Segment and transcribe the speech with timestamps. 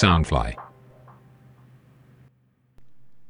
[0.00, 0.54] Soundfly。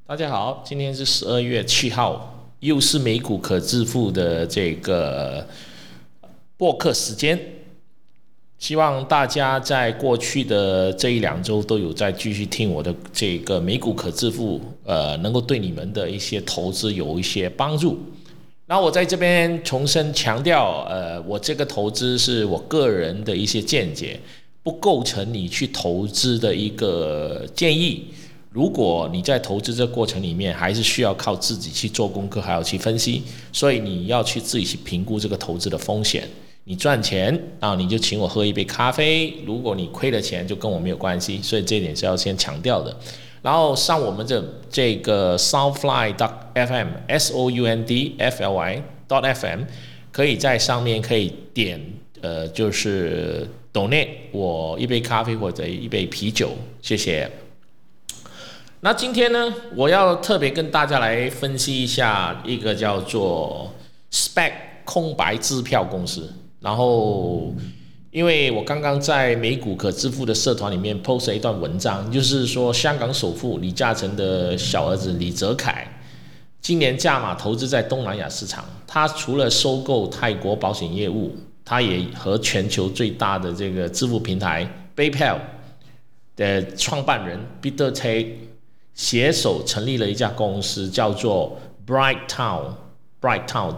[0.06, 5.44] 大家好，今天是十二月七号，又是美股可致富的这个
[6.56, 7.36] 播客时间。
[8.58, 17.98] 希望大家在过去的这一两周都有在继续听我的这个美股可致富，呃，能够对你们的一些投资有一些帮助。
[18.66, 24.20] 那我在这边重申强调，呃，我这个投资是我个人的一些见解，
[24.62, 28.06] 不构成你去投资的一个建议。
[28.50, 36.28] 如果你在投资这过程里面，还是需要靠自己去做功课，还要去分析，所以你要去自己去评估这个投资的风险。
[36.64, 41.40] 你赚钱啊，你就请我喝一杯咖啡；如果你亏了钱，就跟我没有关系。
[41.40, 42.94] 所以这一点是要先强调的。
[43.42, 49.62] 然后上我们这这个 Soundfly dot FM S O U N D F L Y dot F M，
[50.12, 51.80] 可以在上面可以点
[52.20, 56.50] 呃，就是 donate 我一杯咖啡或者一杯啤酒，
[56.82, 57.30] 谢谢。
[58.80, 63.72] 那今天呢，我要特别跟大家来分析一下一个叫做
[64.10, 64.52] Spec
[64.84, 66.32] 空白支票公司。
[66.60, 67.54] 然后，
[68.10, 75.86] 因为我刚刚在美股可支付的社团里面 post 了一段文章，就是说香港首富李嘉诚的小儿子李泽楷，
[76.60, 78.64] 今年加码投资在东南亚市场。
[78.86, 81.36] 他除了收购泰国保险业务，
[81.70, 85.38] 他也和全球最大的这个支付平台 PayPal
[86.34, 88.26] 的创办人 Peter Tay
[88.92, 92.72] 携手成立了一家公司，叫做 Bright Town
[93.20, 93.76] Bright Town。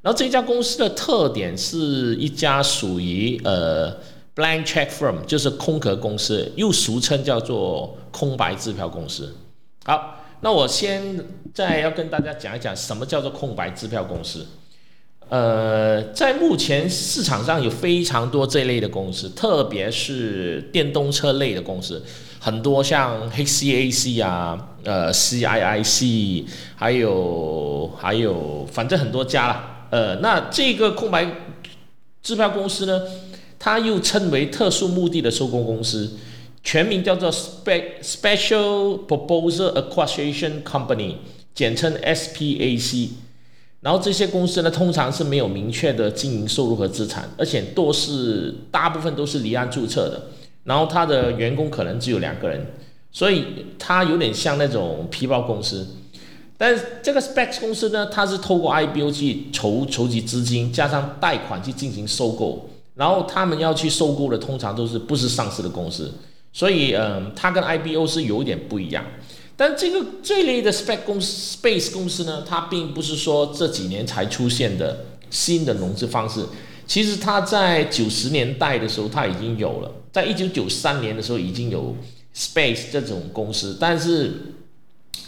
[0.00, 3.94] 然后这家公司的特点是一家属于呃
[4.34, 9.36] blank check firm，就是空壳公司，又俗称叫做空白支票公司。
[9.84, 14.46] 好，那我先再要跟大家讲一讲什么叫做空白支票公司。
[15.28, 22.00] 呃，在目前市场上有非常多这类的公司，特别是电动车类的公司，
[22.38, 26.44] 很多像 HCAC 啊，呃 CIIC，
[26.76, 29.88] 还有还有，反正很多家了。
[29.90, 31.26] 呃，那这个空白
[32.22, 33.02] 支票公司呢，
[33.58, 36.12] 它又称为特殊目的的收购公司，
[36.62, 41.16] 全名叫做 Spe Special Proposal Acquisition Company，
[41.52, 43.08] 简称 SPAC。
[43.86, 50.20] 然后这些公司呢，通常是没有明确的经营收入和资产，而且都是大部分都是离岸注册的。
[50.64, 52.66] 然后他的员工可能只有两个人，
[53.12, 53.44] 所以
[53.78, 55.86] 他有点像那种皮包公司。
[56.58, 66.12] 但这个 Specs 公司呢，它是透过 IPO 去筹筹集资金，加上贷款去进行收购，然后他们要去收购的通常都是不是上市的公司，
[66.52, 69.04] 所以嗯，它跟 IPO 是有点不一样。
[69.56, 76.44] 但这个这类的 Spec 公司 Space 公司呢，它并不是说这几年才出现的新的融资方式，
[76.86, 81.96] 其实它在九十年代的时候它已经有了，在一九九三年的时候已经有
[82.34, 84.52] Space 这种公司，但是。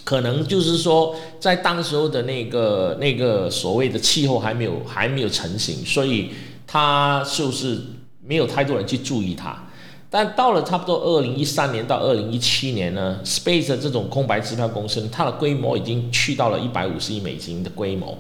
[0.05, 6.31] 可能就是说，在当时候的那个那个所谓的气候还没有还没有成型，所以
[6.67, 7.79] 它就是
[8.25, 9.68] 没有太多人去注意它。
[10.11, 18.19] 但到了差不多二零一三年到二零一七年呢，Space 这种空白支票公司，它的规模已经去到了一百五十亿美金的规模。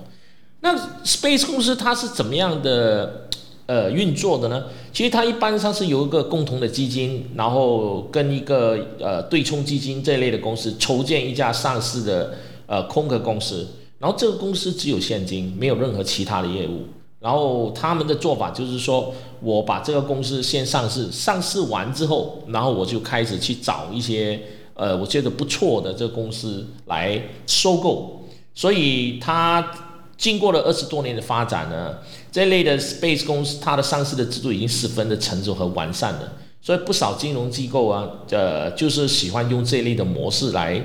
[0.61, 3.25] 那 Space 公司它是怎么样的？
[3.69, 12.33] 呃，运作的呢，其实它一般上是由一个共同的基金，然后跟一个呃对冲基金这类的公司筹建一家上市的
[12.65, 13.69] 呃空壳公司，
[13.99, 16.85] 然后这个公司只有现金，没有任何其他的业务。
[17.21, 24.41] 然后他们的做法就是说，我把这个公司先上市，上市完之后，然后我就开始去找一些
[24.75, 28.25] 呃我觉得不错的这个公司来收购。
[28.55, 29.73] 所以它
[30.17, 31.99] 经过了二十多年的发展呢。
[32.31, 40.85] 这类的 space 公司，它的上市的制度已经十分的成熟和完善了，所以不少金融机构啊，呃，就是喜欢用这类的模式来，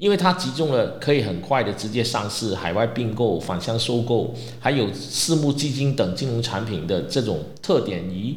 [0.00, 8.34] 因为它集中了可以很快的直接上市、海外并购、反向收购，还有私募基金等金融产品的这种特点于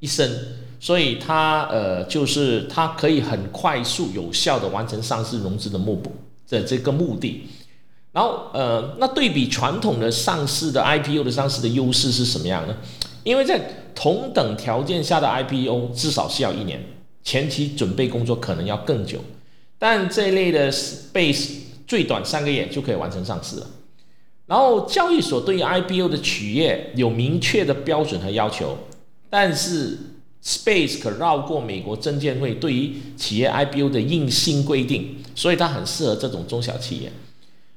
[0.00, 0.28] 一身，
[0.80, 6.02] 所以它呃，就是它可以很快速、有效的完成上市融资的目
[6.48, 7.44] 的这个目的。
[8.10, 12.76] 然后，呃，那对比传统的上市的 IPO 的上市的优势是什么样呢？
[13.22, 13.60] 因为在
[13.94, 16.80] 同等条件下的 IPO 至少需要一年，
[17.22, 19.18] 前期准备工作可能要更久，
[19.84, 23.66] 但这一类的 Space 最短三个月就可以完成上市了。
[24.46, 28.78] 然后，交易所对于 IPO 的企业有明确的标准和要求，
[29.28, 29.98] 但是
[30.42, 37.12] Space 可绕过美国证监会对于企业 IPO 的硬性规定，所以它很适合这种中小企业。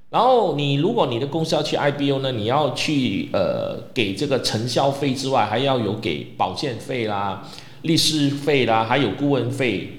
[0.09, 7.45] 然后你如果你的公司要去 IPO 呢，你要去呃给这个承销费之外，还要有给保荐费啦、
[7.81, 9.89] 律师费啦，还有顾问费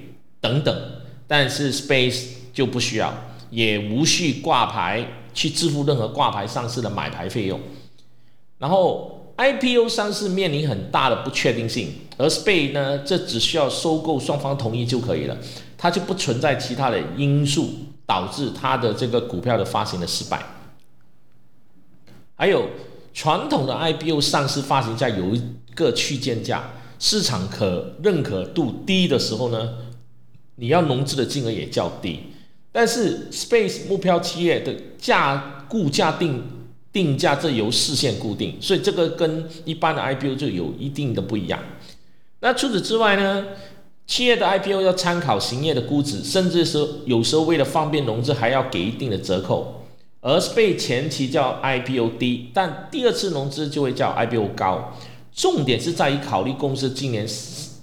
[0.40, 0.74] 等等，
[1.28, 3.14] 但是 Space 就不需要，
[3.50, 7.60] 也无需挂牌去支付任何挂牌上市的买牌费用。
[8.58, 15.36] 然后 IPO 上市面临很大的不确定性，而 Space 呢，这只需要收购双方同意就可以了，
[15.76, 17.70] 它就不存在其他的因素
[18.04, 20.42] 导致它的这个股票的发行的失败。
[22.34, 22.68] 还有
[23.12, 25.42] 传统的 IPO 上市发行价有一
[25.74, 29.74] 个区间价，市场可认可度低的时候呢，
[30.58, 32.20] 你要融资的金额也较低。
[32.70, 36.44] 但是 Space 目标企业的价估价定
[36.92, 41.58] 定价这由事先固定，所以这个跟一般的 IPO 就有一定的不一样。
[42.40, 43.46] 那除此之外呢，
[44.06, 49.86] 企业的 IPO 要参考行业的估值，甚至是有时候为了方便融资，还要给一定的折扣。
[50.20, 54.96] 而被前期叫 IPO 低，但第二次融资就会叫 IPO 高。
[55.32, 57.26] 重点是在于考虑公司今年、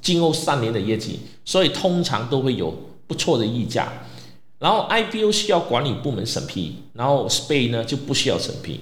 [0.05, 2.71] 今后三年的业绩，所以通常都会有
[3.07, 3.91] 不错的溢价。
[4.59, 8.81] 然后 IPO 需要管理部门审批，然后 SPAC 呢就不需要审批。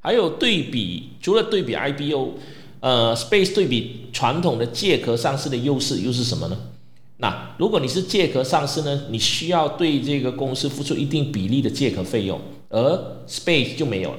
[0.00, 2.30] 还有对比，除了对比 IPO，
[2.80, 6.58] 呃，Space 对比传统的借壳上市的优势又是什么呢？
[7.18, 12.40] 那如果你是借壳上市呢，你需要对这个公司付出一定比例的借壳费用。
[12.68, 14.18] 而 Space 就没有了。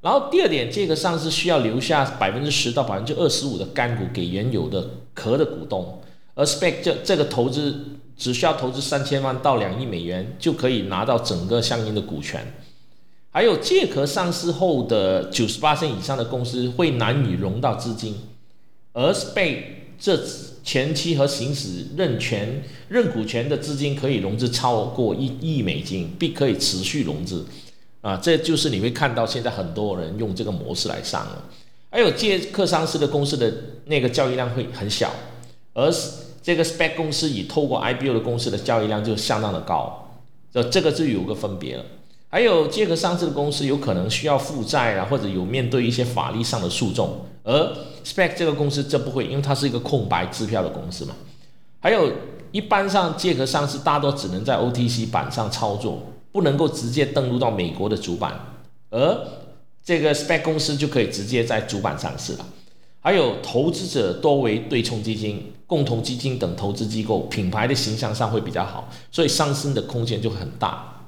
[0.00, 6.02] 然后第二点，这个上市需要留下百分之十到百分之二十五的干股给原有的壳的股东，
[6.34, 7.84] 而 SPAC 这这个投资
[8.16, 12.52] 只需要投资三千万到两亿美元就可以拿到整个相应的股权。
[13.30, 18.14] 还有借壳上市后的九十八线以上的公司会难以融到资金，
[18.92, 19.58] 而 SPAC
[19.98, 20.16] 这
[20.62, 27.44] 前期和行使认权、认股权的资金可以融资超过一亿美金，并可以持续融资，
[28.02, 31.44] 啊，这就是你会看到现在很多人用这个模式来上了。
[31.90, 33.52] 还有借客上市的公司的
[33.86, 35.10] 那个交易量会很小，
[35.72, 35.92] 而
[36.42, 40.10] 这个 Spec 公司以透过 IPO 的公司的交易量就相当的高，
[40.52, 41.84] 这这个就有个分别了。
[42.28, 51.14] 还有借壳上市的公司有可能需要负债啊，或者有面对一些法律上的诉讼，而 Spec 这个公司这不会，因为它是一个空白支票的公司嘛。
[51.80, 52.10] 还有
[52.50, 56.02] 一般上借壳上市大多只能在 OTC 板上操作，
[56.32, 58.38] 不能够直接登录到美国的主板，
[58.90, 59.16] 而
[59.84, 62.46] 这个 Spec 公司就可以直接在主板上市了。
[63.04, 71.02] 还有投资者多为对冲基金、共同基金等投资机构，品牌的形象上会比较好，所以上升的空间就很大。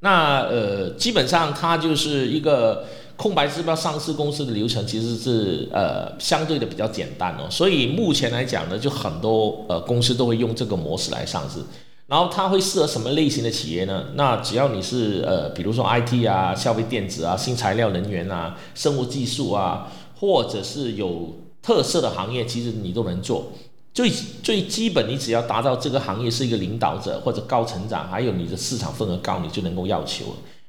[0.00, 7.46] 那呃，基本上它就是一个空白支票上市公司的流程，其实是呃相对的比较简单哦。
[7.48, 11.60] 所以目前来讲呢，就很多呃公司都会用这个模式来上市。
[12.08, 14.06] 然后它会适合什么类型的企业呢？
[14.14, 19.86] 那只要你是呃，比如说 IT 啊、消费电子啊、新材料能源啊、生物技术啊，
[20.20, 23.50] 或者是有特色的行业，其实你都能做。
[23.92, 24.08] 最
[24.42, 30.26] 最基本，你只要达到这个行业是一个领导者或者高成长，还有你的市场份额高，你就能够要求。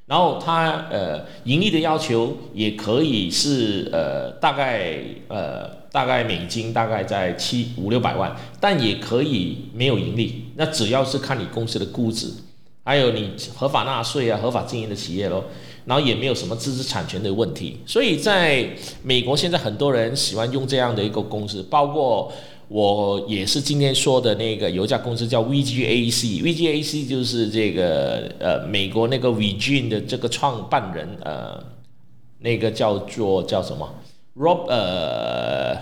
[0.07, 10.45] 然后它呃盈利的要求也可以是呃大概呃大概美金大概在七五六百万，但也可以没有盈利。
[10.56, 12.27] 那只要是看你公司的估值，
[12.83, 15.45] 还有你合法纳税啊、合法经营的企业咯，
[15.86, 17.80] 然后也没有什么知识产权的问题。
[17.86, 18.69] 所以在
[19.04, 22.31] 美国现在很多人喜欢用这样的一个公司，包括。
[22.73, 31.61] 我也是今天说的那个有一家公司叫 VGAC，VGAC 就是这个呃美国那个 Virgin 的这个创办人呃
[32.40, 33.94] 那个叫做叫什么
[34.38, 35.76] Rob 呃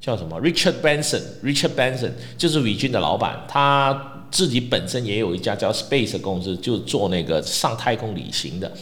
[0.00, 8.72] 叫什么 Richard Benson，Richard Benson 就是 Virgin 的老板，他自己本身也有一家叫 Space 公司，就做那个上太空旅行的。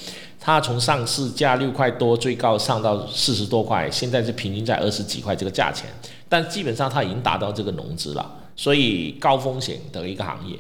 [0.49, 5.91] 它从上市价六块多，最高上到四十多块，现在是平均在二十几块这个价钱。
[6.27, 10.57] 但基本上它已经达到这个融资了，所以高风险的一个行业。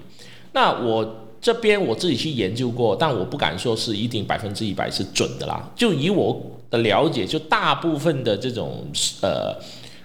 [0.52, 5.66] 那我这边我自己去研究过，但我不敢说是一定百分之一百是准的啦。
[5.74, 8.84] 就以我的了解，就大部分的这种
[9.22, 9.56] 呃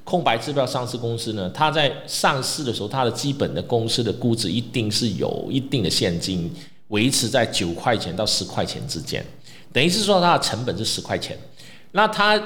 [0.05, 6.49] 空白支票上市公司呢，它在上市的时候，它的基本的公司的估值一定是有一定的现金，
[6.87, 9.21] 维持在九块钱到十块钱之间。
[9.73, 11.37] 等于是说，它的成本是十块钱，
[11.91, 12.41] 那他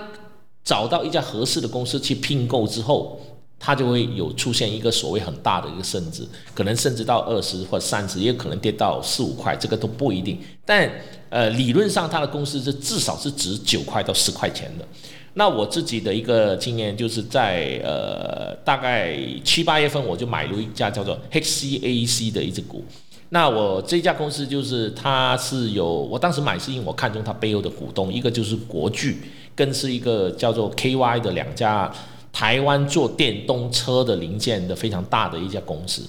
[0.63, 3.19] 找到一家合适的公司去并购之后，
[3.59, 10.39] 它就会有出现一个所谓很大的一个升值，可能甚至到二十或三十，也可能跌到四五块，这个都不一定。
[10.65, 10.89] 但
[11.29, 14.87] 呃，理论上它的公司是至少是值九块到十块钱的。
[15.33, 22.83] 那我自己的一个经验就是在呃大概七八月份，我就买入一家叫做 HCAC 的一只股。
[23.29, 29.17] 那我这家公司就是它是有，我当时买是因为我看中它背后的股东，一个就是国巨，
[29.53, 31.91] 更是一个叫做 KY 的两家
[32.31, 36.03] 台湾做电动车的零件的非常大的一家公司。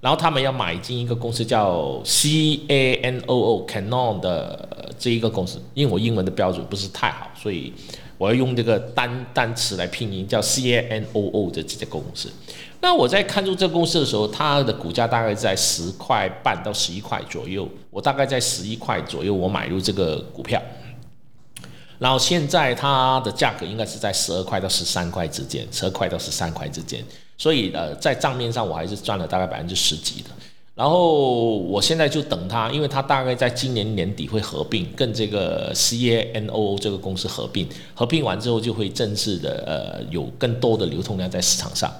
[0.00, 7.72] 然后他们要买进一个公司叫 C A N O O Canon 的这一个公司，因为我英文的标准不是太好，所以
[8.18, 12.30] 我要用这个单单词来拼音，叫 C A N O O 的这家公司。
[12.86, 20.62] 那我在看中这个公司的时候，它的股价大概在十块半到十一块左右，我大概在十一块左右我买入这个股票。
[21.98, 27.04] 然后现在它的价格应该是在十二块到十三块之间，十二块到十三块之间，
[27.36, 30.30] 所以呃，在账面上我还是赚了大概百分之十几的。
[30.76, 41.92] 然后我现在就等它，因为它大概在今年年底会合并，跟这个 C A N O O 这个公司合并，合并完之后就会正式的呃有更多的流通量在市场上。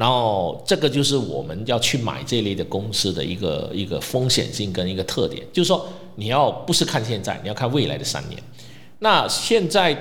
[0.00, 8.42] 然后这个就是我们要去买这类的公司的一个一个风险性跟一个特点，就是说你要不是看现在，你要看未来的三年。
[9.00, 9.94] 那现在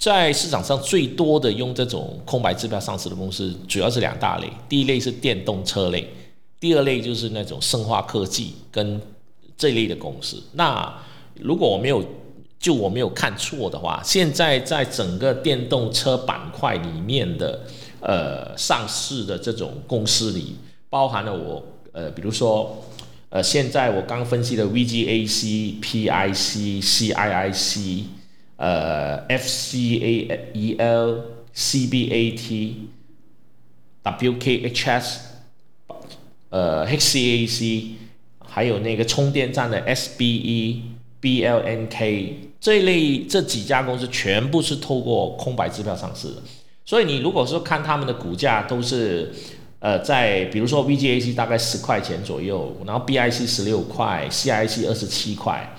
[0.00, 4.50] 在市场上最多的用这种空白支票上市的公司，主要是两大类。
[4.68, 6.04] 第一类是电动车类，
[6.58, 9.00] 第二类就是那种生化科技跟
[9.56, 10.42] 这类的公司。
[10.54, 10.92] 那
[11.34, 12.04] 如果我没有
[12.58, 17.60] 就我没有看错的话，现在在整个电动车板块里面的
[18.00, 20.56] 呃上市的这种公司里，
[20.88, 22.84] 包含了我呃比如说。
[23.32, 28.02] 呃，现在我刚分析的 VGAC、PIC、CIIC、
[28.56, 31.20] 呃 FCAEL、
[31.54, 32.72] CBAT、
[34.02, 35.18] WKHS、
[36.48, 37.90] 呃 HCAC，
[38.44, 40.80] 还有那个充电站的 SBE、
[41.22, 46.42] BLNK 这类这几家公司全部是透过空白支票上市的，
[46.90, 49.32] 所以你如果说看他们的股价都是。
[49.78, 55.74] 呃，在比如说 VGAC 大概十块钱左右，然后 BIC 十六块，CIC 二十七块，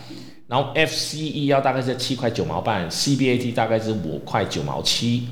[0.47, 5.27] 然后 FCE 要大概是七块九毛半，CBAT 大概是五块九毛七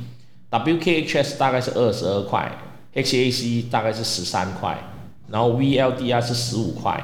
[0.51, 2.55] ，WKHS 大概是二十二块
[2.93, 4.77] ，HAC 大概是十三块，
[5.29, 7.03] 然后 VLDR 是十五块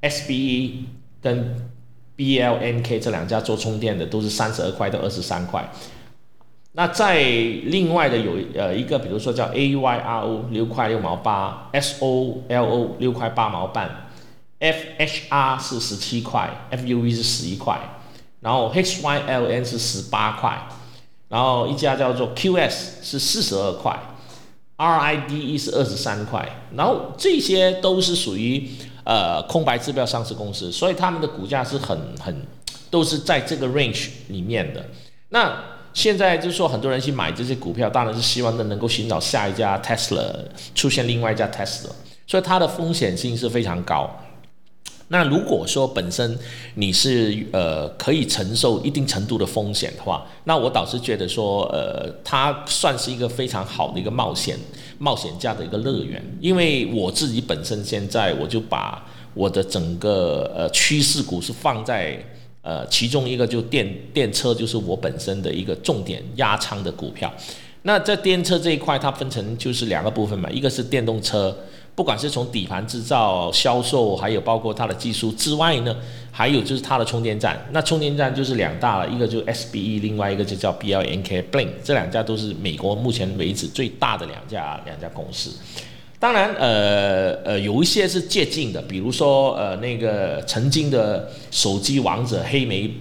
[0.00, 0.84] ，SBE
[1.20, 1.68] 跟
[2.16, 5.70] BLNK 这两家做充电的都是三十二块到二十三块。
[6.72, 14.08] 那在另外的有呃一个，比如说叫 AYRO 六块六毛八，SOLO 六块八毛半
[14.60, 17.76] ，FHR 是十七块，FUV 是十一块，
[18.40, 20.68] 然后 HYLN 是十八块，
[21.28, 23.98] 然后一家叫做 QS 是四十二块
[24.76, 28.70] ，RIDE 是二十三块，然后这些都是属于
[29.02, 32.46] 呃空白支票上市公司，所以他们的股价是很很
[32.90, 34.86] 都是在这个 range 里面的。
[35.30, 40.24] 那现在就是说，很多人去买这些股票，当然是希望能能够寻找下一家 Tesla
[40.74, 41.90] 出现另外一家 Tesla，
[42.26, 44.08] 所以它的风险性是非常高。
[45.08, 46.38] 那如果说本身
[46.76, 54.56] 你是呃可以承受一定程度的风险的话，那我倒是觉得说，呃，它算是一个非常好的一个冒险
[54.98, 56.24] 冒险家的一个乐园。
[56.40, 59.04] 因为我自己本身现在我就把
[59.34, 62.24] 我的整个呃趋势股是放在。
[62.62, 67.32] 呃，其中一个就电电车，就是我本身的一个重点压仓的股票。
[67.82, 71.56] 那在电车这一块，它分成就是两个部分嘛，一个是电动车，
[71.94, 75.96] 不管是从底盘制造、销售，还有包括它的技术之外呢，
[76.30, 77.58] 还有就是它的充电站。
[77.72, 85.50] 那充电站就是两大了，一个就 SBE，另外一个就叫 BLNK Blink，这两家都是美国目前为止最大的两家两家公司。
[86.20, 92.94] 当然，呃呃，有一些是借鉴的，比如说，呃，那个曾经的手机王者黑莓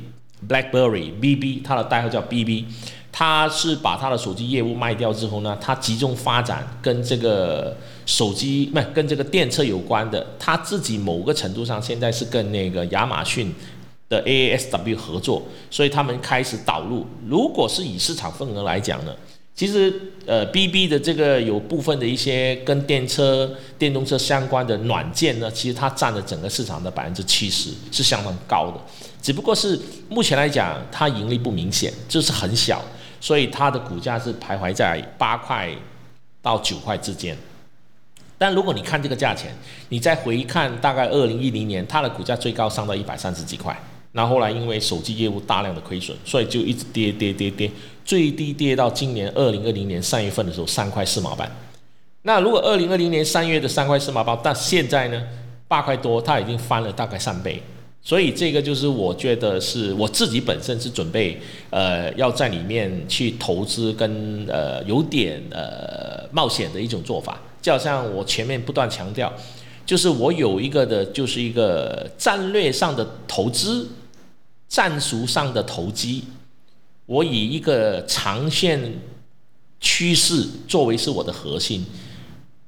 [0.48, 2.64] ，BlackBerry BB，它的代号叫 BB，
[3.12, 13.54] 它是把它的手机业务卖掉之后呢，它集中发展跟这个手机，不跟这个电车有关的，它自己某个程度上现在是跟那个亚马逊
[14.08, 17.06] 的 AASW 合作，所以他们开始导入。
[17.28, 19.14] 如果是以市场份额来讲呢？
[19.60, 19.94] 其实，
[20.26, 28.80] 呃，B B 的这个有部分的一些跟电车、电动车相关的软件呢，其实它占了整个市场的百分之七十，是相当高的。
[29.22, 32.82] 只不过是目前来讲，它盈利不明显，就是很小，
[33.20, 35.70] 所以它的股价是徘徊在八块
[36.42, 37.38] 到九块之间。
[38.38, 39.54] 但如果你看这个价钱，
[39.90, 43.78] 你再回看大概二零一零年，它的股价最高上到一百三十几块。
[44.14, 47.70] 那后来因为手机业务大量的亏损，所以就一直跌跌跌跌，
[48.04, 51.50] 最低跌到今年二零二零年三月份的时候三块四毛半。
[52.24, 55.24] 那如果二零二零年三月的三块四毛八，但现在呢
[55.68, 57.62] 八块多，它已经翻了大概三倍。
[58.02, 61.40] 所以这个就是我觉得是我自己本身是准备
[61.70, 69.32] 呃要在里面去投资跟呃有点呃冒险的一种做法，就好像我前面不断强调，
[69.86, 73.88] 就是我有一个的就是一个战略上的投资。
[74.70, 76.24] 战术上的投机，
[77.08, 78.80] 我以一个长线
[79.80, 81.86] 趋势作为是我的核心，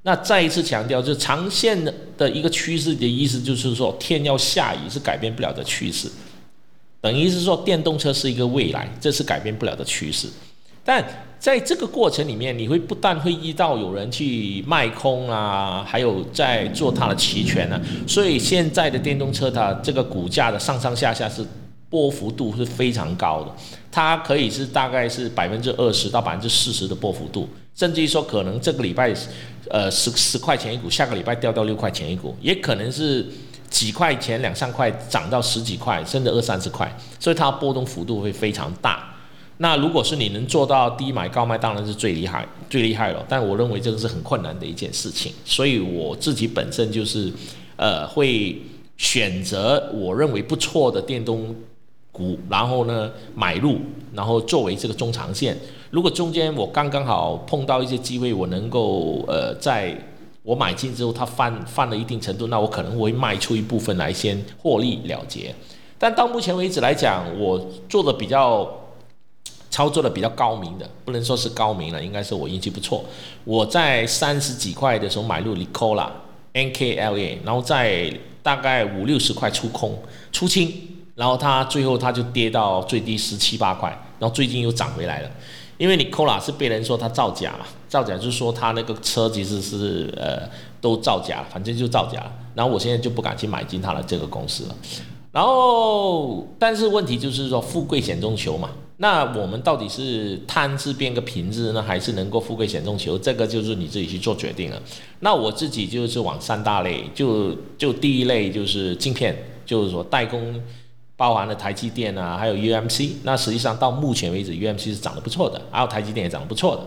[0.01, 1.79] 那再一次强调，就长线
[2.17, 6.09] 的一个趋势的意思，就是说天要下雨是改变不了的趋势，
[6.99, 10.27] 等于是说电动车是一个未来，这是改变不了的趋势。
[10.83, 11.05] 但
[11.37, 17.79] 在这个过程里面，你会不但会遇到有人去卖空啊，还有在做它的期权呢。
[18.07, 21.45] 所以现在的电动车它这个股价的上上下下是
[21.91, 23.53] 波幅度是非常高的，
[23.91, 27.47] 它可以是大概是百分之二十到百分之四十的波幅度。
[27.75, 29.13] 甚至于说，可能这个礼拜，
[29.69, 33.25] 呃，十十块钱一股，下个礼拜掉到六块钱一股，也可能是
[33.69, 39.13] 几块钱两三块涨到十几块，甚至二三十块，所以它波动幅度会非常大。
[39.57, 43.25] 那如果是你能做到低买高卖，当然是最厉害、最厉害了。
[43.27, 47.31] 但我认为这个是很困难的一件事情，所以我自己本身就是，
[47.75, 48.61] 呃，会
[48.97, 51.55] 选择我认为不错的电动。
[52.11, 53.77] 股，然后呢买入，
[54.13, 55.57] 然后作为这个中长线。
[55.89, 59.97] 如果中间我刚刚好碰到一些机会，我能够呃，在
[60.43, 65.53] 我买进之后它翻翻了一定程度，那我可能会卖出一部分来先获利了结。
[65.99, 68.69] 但到目前为止来讲，我做的比较
[69.69, 73.03] 操作的比较高明的，不能说是高明了，应该是我运气不错。
[73.43, 76.11] 我在三十几块的时候买入 l i c o l a
[76.53, 79.97] NKLA，然后在大概五六十块出空
[80.31, 80.71] 出清。
[81.15, 83.89] 然后它最后它就跌到最低十七八块，
[84.19, 85.29] 然后最近又涨回来了。
[85.77, 90.47] 因为你 c o l a 是被人说它造假嘛，造假就是说它那个车其实是呃
[90.79, 92.31] 都造假，反正就造假。
[92.53, 94.75] 然后我现在就不敢去买进它的这个公司了。
[95.31, 103.17] 然后但是问题就是说富贵险中求嘛，那我们到底是贪字变个平字呢，还是能够富贵险中求？
[103.17, 104.79] 这个就是你自己去做决定了。
[105.21, 110.61] 那我自己就是往三大类，就就第一类就是镜片，就是说代工。
[111.21, 116.81] 包含了台积电啊，还有 UMC，那实际上到目前为止，UMC 是涨得不错的，还有台积电也涨得不错的。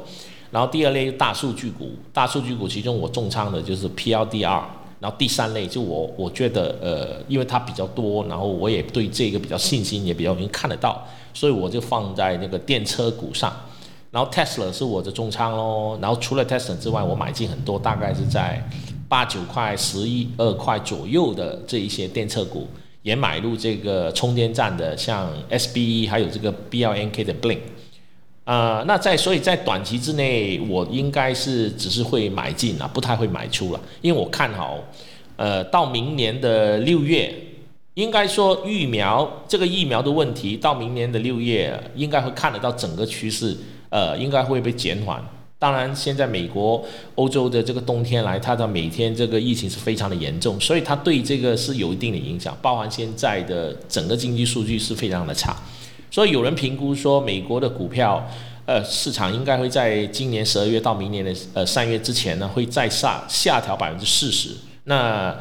[0.50, 4.60] 然后第二类大数据股，大数据股其中我重仓的就是 PLDR。
[4.98, 11.00] 然后第三类就我我觉得呃，因为它比较多，然后我也对这个比较信心，也比较容易看得到，
[11.32, 13.54] 所以我就放在那个电车股上。
[14.10, 15.96] 然后 Tesla 是我的重仓喽。
[16.02, 18.68] 然后除了 Tesla 之外，我买进很多，大概是在
[19.08, 22.66] 八九块、十一二块左右的这一些电车股。
[23.04, 27.58] 也买入这个充电站的，像 SBE 还有这个 BLNK 的 Blink，
[28.44, 34.82] 啊，那在所以在短期之内，我应该是只是会买进啊，不太会买出了，因为我看好，
[35.36, 37.30] 呃，到明年的六月，
[37.92, 43.54] 应该说疫苗这个疫苗的问题，到明年的六月应该会看得到整个趋势，
[43.90, 45.22] 呃，应该会被减缓。
[45.64, 52.54] 当然，现在美国、欧洲的这个冬天来，它的每天这个疫情是非常的严重，所以它对这个是有一定的影响。
[52.60, 55.56] 包含现在的整个经济数据是非常的差，
[56.10, 58.28] 所以有人评估说，美国的股票，
[58.66, 64.50] 呃，市场应该会在今年十二月到明年的呃三月之前呢，会再下下调百分之四十。
[64.84, 65.34] 那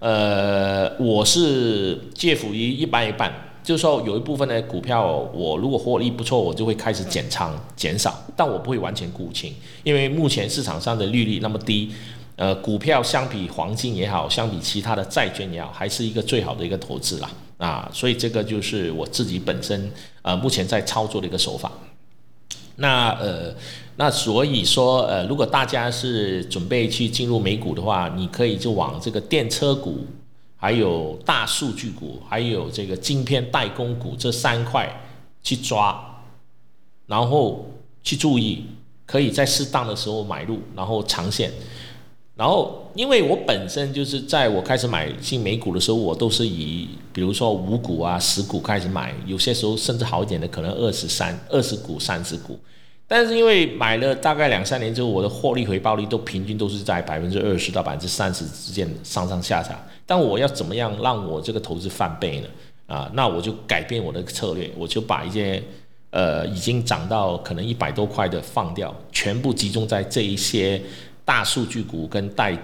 [0.00, 3.32] 呃，我是介乎于一半一半。
[3.68, 9.54] 就是说，有一部分的股票，我如果获利不错，我就会开始减仓减少，但我不会完全沽清，
[9.84, 11.92] 因为目前市场上的利率那么低，
[12.36, 21.70] 呃，股票相比黄金也好，相比其他的债券也好，还是一个最好的一个投资啦，啊，所以这个就是我自己本身呃目前在操作的一个手法。
[22.76, 23.54] 那呃，
[23.96, 30.06] 那所以说呃，如果大家是准备去进入美股的话，你可以就往这个电车股。
[30.60, 34.92] 还有大数据股，还有这个晶片代工股这三块
[35.40, 36.20] 去抓，
[37.06, 37.64] 然后
[38.02, 38.64] 去注意，
[39.06, 41.52] 可以在适当的时候买入，然后长线。
[42.34, 52.58] 然后，因为我本身就是在我开始买进美股的时候，我都是以比如说五股啊、十股开始买，有些时候甚至好一点的，可能二十三、二十股、三十股。
[53.10, 59.82] 但是因为买了大概两三年之后，我的获利回报率都平均都是在百分之二十到百分之三十之间上上下下。
[60.04, 62.48] 但我要怎么样让我这个投资翻倍呢？
[62.86, 65.62] 啊，那我就改变我的策略，我就把一些
[66.10, 70.80] 呃已经涨到可能一百多块的放掉，全部集中在这一些
[71.24, 72.56] 大数据股跟代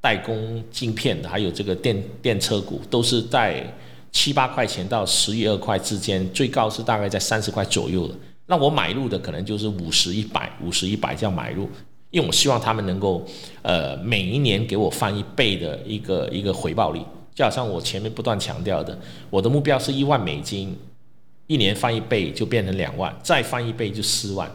[0.00, 3.64] 代工镜片，还有这个电电车股，都是在
[4.12, 8.14] 七八块钱到十一二块之间，最高是大概在三十块左右的。
[8.46, 11.68] 那我买入的可能就是五十一百五十一百这样买入，
[12.10, 13.26] 因为我希望他们能够，
[13.62, 17.00] 呃，每一年给我翻一倍的一个一个回报率，
[17.34, 18.96] 就好像我前面不断强调的，
[19.30, 20.78] 我的目标是一万美金，
[21.48, 24.48] 一年翻一倍就变成两万，再翻一倍就四万，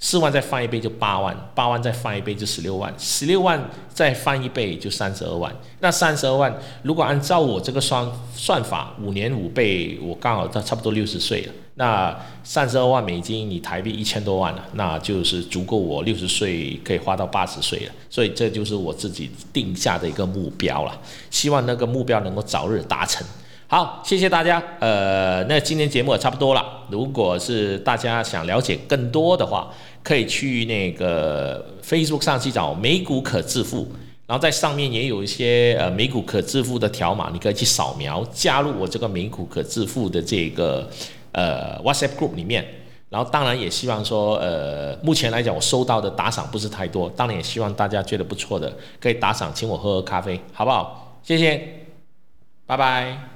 [0.00, 11.52] 四万再翻一倍就八万，八万再翻一倍就十六万，十六万再翻一倍就三十二万，那三十二万如果按照我这个算算法，五年五倍，我刚好到差不多六十岁了。
[11.78, 17.92] 那三十二万美金，你台币一千多万了，那就是足够我六十岁可以花到八十岁了。
[18.08, 20.98] 所以这就是我自己定下的一个目标了，
[21.30, 23.26] 希望那个目标能够早日达成。
[23.68, 24.62] 好，谢谢大家。
[24.78, 26.64] 呃，那今天节目也差不多了。
[26.88, 29.70] 如果是大家想了解更多的话，
[30.02, 33.88] 可以去那个 Facebook 上去找美股可致富，
[34.26, 40.88] 然后在上面也有一些呃美股可致富的条码，你可以去扫描，加入我这个美股可致富的这个
[41.36, 42.64] 呃 WhatsApp group 里面。
[43.08, 51.20] 然后当然也希望说，呃，目前来讲我收到的打赏不是太多，当然也希望大家觉得不错的，可以打赏请我喝喝咖啡，好不好？
[51.22, 51.86] 谢谢，
[52.66, 53.35] 拜拜。